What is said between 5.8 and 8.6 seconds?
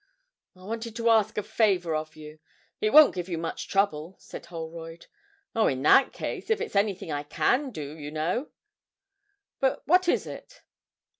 that case, if it's anything I can do, you know